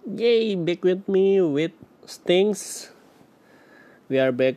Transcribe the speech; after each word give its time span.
Yay, 0.00 0.56
back 0.56 0.80
with 0.80 1.04
me 1.12 1.44
with 1.44 1.76
Stings. 2.08 2.88
We 4.08 4.16
are 4.16 4.32
back 4.32 4.56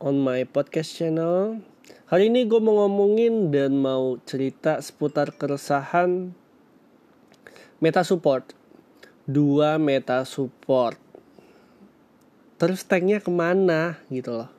on 0.00 0.16
my 0.24 0.48
podcast 0.48 0.96
channel. 0.96 1.60
Hari 2.08 2.32
ini 2.32 2.48
gue 2.48 2.56
mau 2.56 2.80
ngomongin 2.80 3.52
dan 3.52 3.76
mau 3.76 4.16
cerita 4.24 4.80
seputar 4.80 5.36
keresahan 5.36 6.32
meta 7.84 8.00
support. 8.00 8.56
Dua 9.28 9.76
meta 9.76 10.24
support. 10.24 10.96
Terus 12.56 12.80
tanknya 12.88 13.20
ke 13.20 13.28
mana 13.28 14.00
gitu 14.08 14.40
loh. 14.40 14.50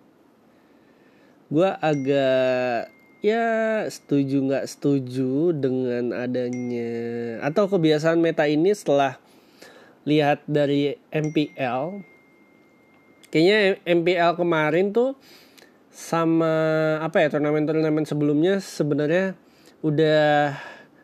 Gue 1.49 1.73
agak 1.73 2.93
ya 3.25 3.81
setuju 3.89 4.45
nggak 4.45 4.69
setuju 4.69 5.57
dengan 5.57 6.13
adanya 6.13 6.93
atau 7.41 7.65
kebiasaan 7.65 8.21
meta 8.21 8.45
ini 8.45 8.77
setelah 8.77 9.17
lihat 10.09 10.41
dari 10.49 10.97
MPL 11.13 12.01
kayaknya 13.29 13.77
MPL 13.85 14.33
kemarin 14.41 14.89
tuh 14.89 15.13
sama 15.93 16.55
apa 17.01 17.21
ya 17.21 17.27
turnamen-turnamen 17.33 18.05
sebelumnya 18.05 18.57
sebenarnya 18.61 19.37
udah 19.85 20.57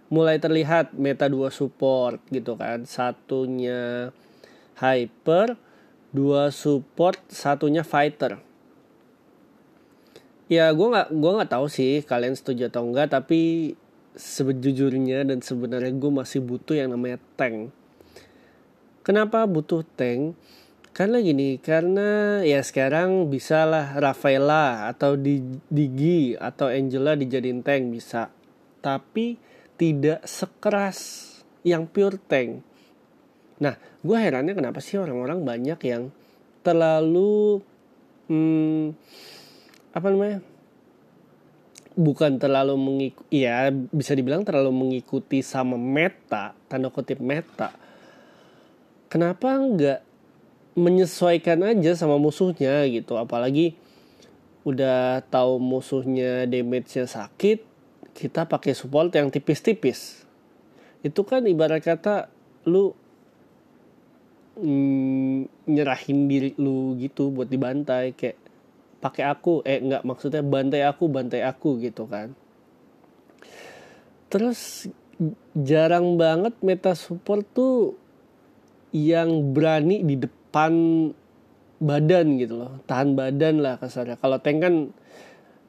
mulai 0.09 0.37
terlihat 0.37 0.93
meta 0.93 1.25
dua 1.25 1.49
support 1.49 2.21
gitu 2.29 2.53
kan. 2.55 2.85
Satunya 2.85 4.13
hyper 4.77 5.57
dua 6.15 6.53
support 6.53 7.19
satunya 7.27 7.81
fighter. 7.81 8.39
Ya 10.45 10.69
gue 10.69 10.87
nggak 10.87 11.09
gue 11.09 11.31
nggak 11.41 11.51
tahu 11.51 11.65
sih 11.65 12.05
kalian 12.05 12.37
setuju 12.37 12.69
atau 12.69 12.85
enggak 12.85 13.09
tapi 13.09 13.73
sejujurnya 14.15 15.25
dan 15.27 15.41
sebenarnya 15.41 15.91
gue 15.91 16.11
masih 16.13 16.39
butuh 16.39 16.77
yang 16.77 16.93
namanya 16.93 17.19
tank 17.35 17.73
kenapa 19.05 19.45
butuh 19.45 19.85
tank? 19.93 20.33
Karena 20.95 21.21
gini 21.21 21.59
karena 21.61 22.39
ya 22.41 22.63
sekarang 22.63 23.29
bisa 23.29 23.67
lah 23.67 23.99
Rafaela 23.99 24.89
atau 24.89 25.19
di 25.19 25.43
Digi 25.67 26.33
atau 26.33 26.71
Angela 26.71 27.13
dijadiin 27.13 27.61
tank 27.61 27.93
bisa. 27.93 28.33
Tapi 28.81 29.37
tidak 29.75 30.25
sekeras 30.25 30.99
yang 31.61 31.85
pure 31.85 32.17
tank. 32.17 32.63
Nah 33.59 33.75
gue 33.75 34.17
herannya 34.17 34.55
kenapa 34.55 34.79
sih 34.79 34.95
orang-orang 34.95 35.43
banyak 35.43 35.79
yang 35.83 36.15
terlalu 36.63 37.59
hmm, 38.31 38.95
apa 39.91 40.07
namanya? 40.09 40.39
Bukan 41.95 42.39
terlalu 42.39 42.75
mengikuti 42.79 43.43
ya 43.43 43.67
bisa 43.71 44.15
dibilang 44.15 44.47
terlalu 44.47 44.71
mengikuti 44.71 45.43
sama 45.43 45.75
meta 45.75 46.55
tanda 46.71 46.87
kutip 46.87 47.19
meta 47.19 47.71
kenapa 49.15 49.47
nggak 49.55 49.99
menyesuaikan 50.75 51.63
aja 51.63 51.95
sama 51.95 52.19
musuhnya 52.19 52.83
gitu? 52.91 53.15
Apalagi 53.15 53.79
udah 54.67 55.23
tahu 55.31 55.55
musuhnya 55.55 56.43
damage-nya 56.43 57.07
sakit 57.07 57.63
kita 58.11 58.43
pakai 58.43 58.75
support 58.75 59.15
yang 59.15 59.31
tipis-tipis. 59.31 60.27
Itu 60.99 61.23
kan 61.23 61.47
ibarat 61.47 61.79
kata 61.79 62.27
lu 62.67 62.91
mm, 64.59 65.63
nyerahin 65.63 66.27
diri 66.27 66.51
lu 66.59 66.99
gitu 66.99 67.31
buat 67.31 67.47
dibantai 67.47 68.11
kayak 68.19 68.35
pakai 68.99 69.31
aku. 69.31 69.63
Eh 69.63 69.79
nggak 69.79 70.03
maksudnya 70.03 70.43
bantai 70.43 70.83
aku 70.83 71.07
bantai 71.07 71.39
aku 71.39 71.79
gitu 71.79 72.03
kan. 72.03 72.35
Terus 74.27 74.91
jarang 75.55 76.19
banget 76.19 76.51
meta 76.59 76.91
support 76.99 77.47
tuh 77.55 77.95
yang 78.95 79.51
berani 79.51 80.07
di 80.07 80.15
depan 80.15 80.71
badan 81.83 82.39
gitu 82.39 82.63
loh. 82.63 82.79
Tahan 82.87 83.11
badan 83.19 83.59
lah 83.59 83.75
kasarnya. 83.75 84.15
Kalau 84.15 84.39
tank 84.39 84.63
kan 84.63 84.75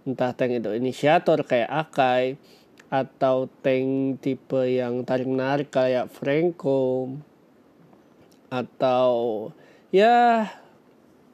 entah 0.06 0.31
tank 0.38 0.62
itu 0.62 0.70
inisiator 0.78 1.42
kayak 1.42 1.66
Akai 1.66 2.38
atau 2.86 3.50
tank 3.66 4.22
tipe 4.22 4.62
yang 4.62 5.03
tarik 5.03 5.26
menarik 5.26 5.75
kayak 5.75 6.06
Franco 6.06 7.10
atau 8.47 9.50
ya 9.91 10.47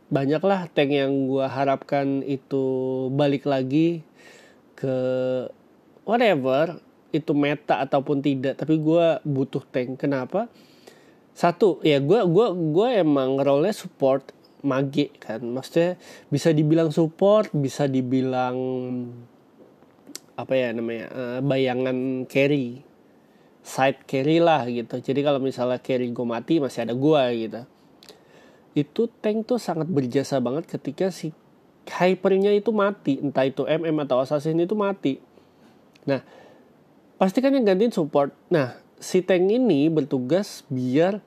banyaklah 0.08 0.72
tank 0.72 0.96
yang 0.96 1.28
gue 1.28 1.44
harapkan 1.44 2.24
itu 2.24 2.64
balik 3.12 3.44
lagi 3.44 4.00
ke 4.72 4.96
whatever 6.08 6.80
itu 7.12 7.36
meta 7.36 7.84
ataupun 7.84 8.24
tidak. 8.24 8.56
Tapi 8.56 8.80
gue 8.80 9.20
butuh 9.28 9.60
tank. 9.68 10.00
Kenapa 10.00 10.48
satu 11.32 11.80
ya 11.80 11.96
gue 11.98 12.28
gua 12.28 12.52
gue 12.52 12.88
emang 13.00 13.40
role 13.40 13.72
support 13.72 14.32
mage 14.62 15.10
kan. 15.18 15.42
Maksudnya 15.42 15.98
bisa 16.28 16.52
dibilang 16.54 16.92
support 16.94 17.50
bisa 17.52 17.88
dibilang 17.88 18.56
apa 20.32 20.52
ya 20.56 20.72
namanya 20.72 21.06
uh, 21.12 21.38
bayangan 21.44 22.24
carry 22.28 22.80
side 23.62 24.04
carry 24.04 24.42
lah 24.42 24.66
gitu. 24.68 24.98
Jadi 25.00 25.20
kalau 25.22 25.38
misalnya 25.38 25.78
carry 25.78 26.10
gue 26.10 26.26
mati 26.26 26.58
masih 26.58 26.88
ada 26.88 26.94
gue 26.94 27.22
gitu. 27.48 27.60
Itu 28.72 29.02
tank 29.20 29.48
tuh 29.48 29.60
sangat 29.60 29.88
berjasa 29.88 30.40
banget 30.40 30.68
ketika 30.68 31.12
si 31.12 31.30
hypernya 31.86 32.52
itu 32.52 32.74
mati. 32.74 33.22
Entah 33.22 33.46
itu 33.46 33.64
MM 33.64 34.04
atau 34.04 34.20
assassin 34.20 34.58
itu 34.58 34.74
mati. 34.74 35.22
Nah 36.06 36.22
pasti 37.16 37.38
kan 37.38 37.54
yang 37.54 37.62
gantiin 37.62 37.94
support. 37.94 38.34
Nah 38.50 38.81
si 39.02 39.18
tank 39.26 39.50
ini 39.50 39.90
bertugas 39.90 40.62
biar 40.70 41.18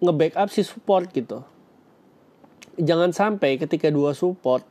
nge-backup 0.00 0.48
si 0.48 0.64
support 0.64 1.12
gitu. 1.12 1.44
Jangan 2.80 3.12
sampai 3.12 3.60
ketika 3.60 3.92
dua 3.92 4.16
support 4.16 4.64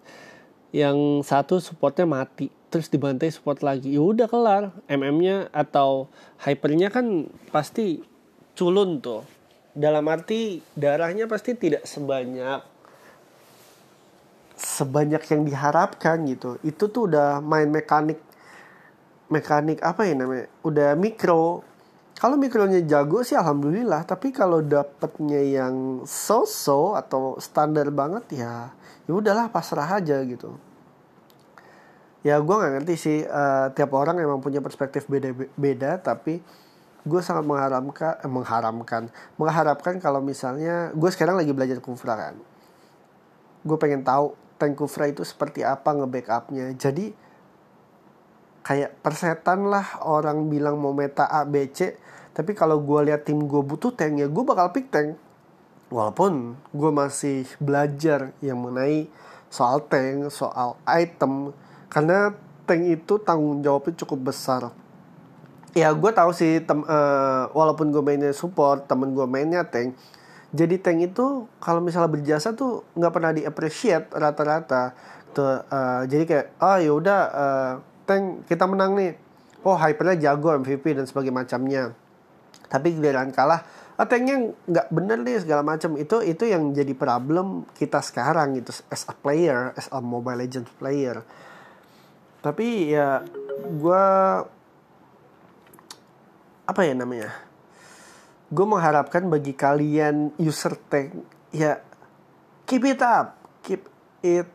yang 0.73 1.21
satu 1.21 1.61
supportnya 1.61 2.09
mati 2.09 2.49
terus 2.73 2.89
dibantai 2.89 3.29
support 3.29 3.61
lagi. 3.61 3.93
Ya 3.93 4.01
udah 4.01 4.27
kelar. 4.27 4.73
MM-nya 4.89 5.47
atau 5.53 6.09
hypernya 6.41 6.89
kan 6.89 7.29
pasti 7.53 8.01
culun 8.57 8.99
tuh. 8.99 9.21
Dalam 9.77 10.09
arti 10.09 10.59
darahnya 10.73 11.29
pasti 11.29 11.53
tidak 11.53 11.85
sebanyak 11.85 12.65
sebanyak 14.55 15.23
yang 15.29 15.41
diharapkan 15.43 16.23
gitu. 16.31 16.57
Itu 16.63 16.87
tuh 16.87 17.11
udah 17.11 17.43
main 17.43 17.67
mekanik 17.67 18.19
mekanik 19.27 19.83
apa 19.83 20.07
ya 20.07 20.15
namanya? 20.15 20.47
Udah 20.63 20.95
mikro 20.95 21.63
kalau 22.15 22.39
mikronya 22.39 22.79
jago 22.87 23.27
sih 23.27 23.35
alhamdulillah 23.35 24.07
tapi 24.07 24.31
kalau 24.31 24.63
dapetnya 24.63 25.43
yang 25.43 26.07
so-so 26.07 26.95
atau 26.95 27.35
standar 27.43 27.91
banget 27.91 28.39
ya 28.39 28.71
ya 29.03 29.11
udahlah 29.11 29.51
pasrah 29.51 29.99
aja 29.99 30.23
gitu. 30.23 30.55
Ya 32.25 32.41
gue 32.41 32.55
nggak 32.55 32.81
ngerti 32.81 32.95
sih 32.97 33.17
uh, 33.27 33.69
tiap 33.75 33.93
orang 33.93 34.17
emang 34.17 34.41
punya 34.41 34.63
perspektif 34.63 35.05
beda 35.05 35.29
beda 35.59 36.01
tapi 36.01 36.41
gue 37.05 37.21
sangat 37.21 37.45
mengharamkan 37.45 38.17
eh, 38.17 38.31
mengharamkan 38.31 39.03
mengharapkan 39.37 40.01
kalau 40.01 40.25
misalnya 40.25 40.89
gue 40.97 41.09
sekarang 41.13 41.37
lagi 41.37 41.51
belajar 41.51 41.77
kufra 41.83 42.15
kan. 42.17 42.35
Gue 43.61 43.77
pengen 43.77 44.01
tahu 44.07 44.33
tank 44.55 44.79
kufra 44.79 45.11
itu 45.11 45.21
seperti 45.21 45.61
apa 45.67 45.91
nge-backupnya. 45.91 46.71
Jadi 46.79 47.24
kayak 48.65 48.97
persetan 49.05 49.69
lah 49.69 50.01
orang 50.01 50.49
bilang 50.49 50.81
mau 50.81 50.89
meta 50.89 51.29
A 51.29 51.45
B 51.45 51.69
C. 51.69 51.93
Tapi 52.33 52.57
kalau 52.57 52.81
gue 52.81 53.13
lihat 53.13 53.29
tim 53.29 53.37
gue 53.45 53.61
butuh 53.61 53.93
tank 53.93 54.17
ya 54.17 54.25
gue 54.25 54.43
bakal 54.43 54.73
pick 54.73 54.89
tank. 54.89 55.13
Walaupun 55.93 56.57
gue 56.73 56.91
masih 56.91 57.45
belajar 57.61 58.33
yang 58.41 58.57
mengenai 58.57 59.05
soal 59.53 59.85
tank 59.85 60.33
soal 60.33 60.81
item. 60.89 61.53
Karena 61.93 62.33
tank 62.65 62.81
itu 62.89 63.21
tanggung 63.21 63.61
jawabnya 63.61 63.93
cukup 64.01 64.33
besar. 64.33 64.73
Ya 65.77 65.93
gue 65.93 66.11
tahu 66.11 66.33
sih 66.33 66.59
tem 66.65 66.81
uh, 66.83 67.47
walaupun 67.53 67.93
gue 67.93 68.01
mainnya 68.01 68.33
support 68.33 68.89
temen 68.89 69.13
gue 69.13 69.29
mainnya 69.29 69.61
tank. 69.61 69.93
Jadi 70.55 70.81
tank 70.81 71.13
itu 71.13 71.45
kalau 71.61 71.79
misalnya 71.85 72.09
berjasa 72.11 72.55
tuh 72.57 72.87
nggak 72.97 73.13
pernah 73.13 73.31
di 73.31 73.45
appreciate 73.45 74.09
rata-rata. 74.11 74.97
Tuh 75.35 75.63
uh, 75.67 76.01
jadi 76.09 76.23
kayak 76.23 76.45
oh 76.59 76.77
ya 76.79 76.91
udah 76.91 77.21
uh, 77.29 77.73
tank 78.05 78.45
kita 78.47 78.65
menang 78.69 78.95
nih. 78.95 79.11
Oh 79.65 79.73
hypernya 79.75 80.31
jago 80.31 80.53
MVP 80.53 80.93
dan 80.93 81.09
sebagainya 81.09 81.35
macamnya. 81.41 81.83
Tapi 82.69 82.97
giliran 82.97 83.33
kalah 83.33 83.65
ah, 83.97 84.05
tanknya 84.05 84.53
nggak 84.69 84.87
bener 84.93 85.17
nih 85.25 85.41
segala 85.41 85.65
macam. 85.65 85.97
Itu 85.97 86.21
itu 86.21 86.45
yang 86.45 86.71
jadi 86.71 86.93
problem 86.93 87.65
kita 87.73 87.99
sekarang 87.99 88.57
gitu 88.61 88.71
as 88.93 89.03
a 89.09 89.15
player 89.17 89.73
as 89.75 89.89
a 89.89 89.99
Mobile 89.99 90.39
Legends 90.39 90.71
player. 90.77 91.25
Tapi 92.45 92.93
ya 92.93 93.25
gue 93.57 94.05
apa 96.65 96.81
ya 96.81 96.97
namanya 96.97 97.29
gue 98.49 98.65
mengharapkan 98.65 99.29
bagi 99.29 99.53
kalian 99.53 100.33
user 100.41 100.73
tank 100.89 101.13
ya 101.53 101.81
keep 102.65 102.81
it 102.85 103.01
up 103.01 103.37
keep 103.61 103.85
it 104.25 104.49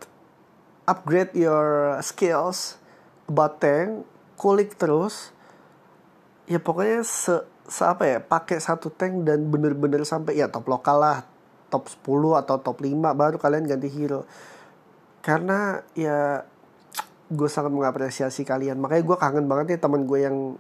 upgrade 0.91 1.31
your 1.39 1.95
skills 2.03 2.80
tank 3.59 4.05
kulik 4.35 4.75
terus. 4.75 5.31
Ya 6.51 6.59
pokoknya 6.59 7.07
se 7.07 7.37
apa 7.87 8.03
ya 8.03 8.19
pakai 8.19 8.59
satu 8.59 8.91
tank 8.91 9.23
dan 9.23 9.47
bener-bener 9.47 10.03
sampai 10.03 10.39
ya 10.39 10.51
top 10.51 10.67
lokal 10.67 10.99
lah. 10.99 11.19
Top 11.71 11.87
10 11.87 12.43
atau 12.43 12.59
top 12.59 12.83
5 12.83 13.15
baru 13.15 13.39
kalian 13.39 13.71
ganti 13.71 13.87
hero. 13.87 14.27
Karena 15.23 15.79
ya 15.95 16.43
gue 17.31 17.47
sangat 17.47 17.71
mengapresiasi 17.71 18.43
kalian. 18.43 18.83
Makanya 18.83 19.03
gue 19.07 19.17
kangen 19.17 19.47
banget 19.47 19.67
nih 19.77 19.81
teman 19.81 20.03
gue 20.03 20.19
yang 20.19 20.59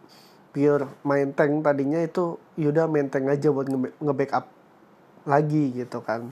pure 0.50 0.86
main 1.06 1.30
tank 1.34 1.62
tadinya 1.62 1.98
itu 2.02 2.38
yaudah 2.58 2.90
main 2.90 3.06
tank 3.06 3.26
aja 3.30 3.50
buat 3.50 3.66
nge-backup 3.98 4.46
lagi 5.26 5.74
gitu 5.74 5.98
kan. 6.06 6.30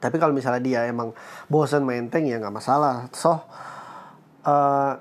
Tapi 0.00 0.16
kalau 0.16 0.32
misalnya 0.32 0.64
dia 0.64 0.80
emang 0.88 1.12
bosan 1.52 1.84
main 1.84 2.08
tank 2.08 2.24
ya 2.24 2.40
nggak 2.40 2.56
masalah. 2.56 3.12
So 3.12 3.36
uh, 4.48 4.96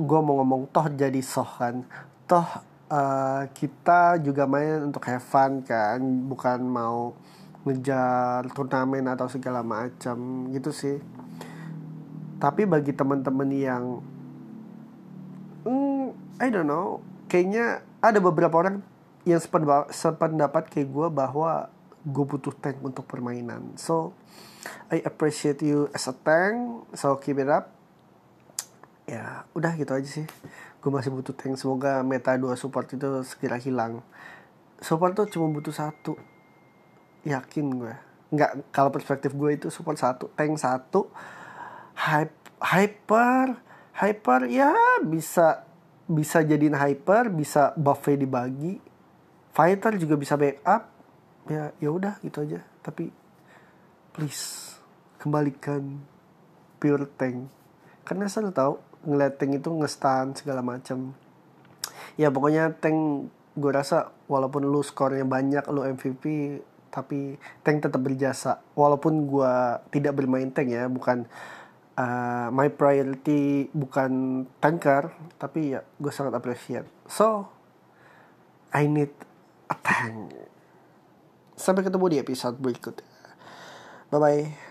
gue 0.00 0.20
mau 0.20 0.40
ngomong 0.40 0.72
toh 0.72 0.86
jadi 0.92 1.20
soh 1.20 1.46
kan? 1.46 1.84
Toh 2.24 2.48
uh, 2.90 3.44
kita 3.52 4.20
juga 4.20 4.48
main 4.48 4.88
untuk 4.88 5.04
have 5.06 5.24
fun 5.24 5.62
kan? 5.64 6.00
Bukan 6.00 6.64
mau 6.64 7.14
ngejar 7.64 8.48
turnamen 8.56 9.04
atau 9.08 9.28
segala 9.28 9.60
macam 9.60 10.48
gitu 10.52 10.72
sih. 10.72 10.96
Tapi 12.40 12.64
bagi 12.64 12.96
teman-teman 12.96 13.50
yang 13.52 13.84
hmm, 15.68 16.40
I 16.40 16.48
don't 16.48 16.68
know 16.68 17.04
kayaknya 17.28 17.84
ada 18.00 18.18
beberapa 18.18 18.64
orang 18.64 18.80
yang 19.28 19.40
sependapat 19.92 20.72
kayak 20.72 20.88
gue 20.88 21.08
bahwa 21.12 21.68
gue 22.00 22.24
butuh 22.24 22.56
tank 22.56 22.80
untuk 22.80 23.04
permainan. 23.04 23.76
So 23.76 24.16
I 24.88 25.04
appreciate 25.04 25.60
you 25.64 25.92
as 25.92 26.08
a 26.08 26.16
tank 26.16 26.88
so 26.96 27.16
keep 27.20 27.40
it 27.40 27.48
up 27.48 27.79
ya 29.10 29.42
udah 29.58 29.74
gitu 29.74 29.90
aja 29.90 30.06
sih. 30.06 30.26
Gue 30.78 30.90
masih 30.94 31.10
butuh 31.10 31.34
tank. 31.34 31.58
Semoga 31.58 32.06
meta 32.06 32.38
2 32.38 32.54
support 32.54 32.86
itu 32.86 33.26
segera 33.26 33.58
hilang. 33.58 34.06
Support 34.78 35.18
tuh 35.18 35.26
cuma 35.34 35.50
butuh 35.50 35.74
satu. 35.74 36.14
Yakin 37.26 37.66
gue 37.74 37.94
nggak 38.30 38.70
kalau 38.70 38.94
perspektif 38.94 39.34
gue 39.34 39.58
itu 39.58 39.68
support 39.74 39.98
satu 39.98 40.30
tank 40.38 40.54
satu. 40.54 41.10
Hyper 42.62 43.58
hyper 43.98 44.40
ya 44.46 44.70
bisa 45.02 45.66
bisa 46.06 46.40
jadiin 46.46 46.78
hyper 46.78 47.34
bisa 47.34 47.74
buffnya 47.74 48.22
dibagi. 48.22 48.78
Fighter 49.50 49.98
juga 49.98 50.14
bisa 50.14 50.38
backup. 50.38 50.86
Ya 51.50 51.74
ya 51.82 51.90
udah 51.90 52.22
gitu 52.22 52.46
aja. 52.46 52.62
Tapi 52.86 53.10
please 54.14 54.78
kembalikan 55.18 55.98
pure 56.78 57.10
tank. 57.18 57.50
Karena 58.06 58.30
saya 58.30 58.48
tahu 58.54 58.89
ngeliat 59.06 59.40
tank 59.40 59.60
itu 59.60 59.68
ngestan 59.72 60.36
segala 60.36 60.60
macam 60.60 61.16
ya 62.20 62.28
pokoknya 62.28 62.76
tank 62.76 63.30
gue 63.56 63.72
rasa 63.72 64.12
walaupun 64.30 64.68
lu 64.68 64.80
skornya 64.84 65.26
banyak 65.26 65.64
lu 65.72 65.82
MVP 65.84 66.58
tapi 66.90 67.38
tank 67.62 67.86
tetap 67.86 68.02
berjasa. 68.02 68.60
Walaupun 68.74 69.30
gue 69.30 69.54
tidak 69.94 70.18
bermain 70.18 70.50
tank 70.50 70.74
ya 70.74 70.90
bukan 70.90 71.24
uh, 71.94 72.50
my 72.50 72.68
priority 72.74 73.70
bukan 73.70 74.44
tanker 74.58 75.14
tapi 75.38 75.78
ya 75.78 75.86
gue 76.02 76.12
sangat 76.12 76.34
appreciate 76.34 76.86
so 77.06 77.46
I 78.74 78.86
need 78.90 79.10
a 79.70 79.76
tank. 79.78 80.34
Sampai 81.58 81.86
ketemu 81.86 82.06
di 82.06 82.18
episode 82.22 82.56
berikutnya. 82.58 83.06
Bye 84.10 84.18
bye 84.18 84.69